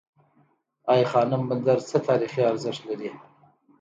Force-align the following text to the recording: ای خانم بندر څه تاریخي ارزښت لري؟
ای 0.93 1.01
خانم 1.11 1.41
بندر 1.49 1.79
څه 1.89 1.97
تاریخي 2.07 2.41
ارزښت 2.51 2.81
لري؟ 2.89 3.09